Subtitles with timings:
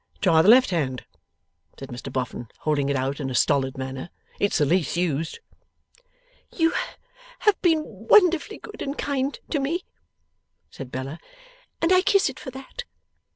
[0.19, 1.05] 'Try the left hand,'
[1.77, 5.37] said Mr Boffin, holding it out in a stolid manner; 'it's the least used.'
[6.51, 6.73] 'You
[7.41, 9.85] have been wonderfully good and kind to me,'
[10.71, 11.19] said Bella,
[11.83, 12.83] 'and I kiss it for that.